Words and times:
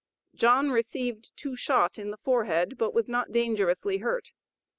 John 0.33 0.71
received 0.71 1.31
two 1.37 1.55
shot 1.55 1.99
in 1.99 2.09
the 2.09 2.17
forehead, 2.17 2.75
but 2.75 2.91
was 2.91 3.07
not 3.07 3.31
dangerously 3.31 3.99
hurt. 3.99 4.31